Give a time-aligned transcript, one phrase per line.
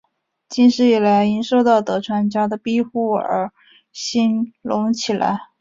[0.49, 3.51] 近世以来因受到德川家的庇佑而
[3.91, 5.41] 兴隆起来。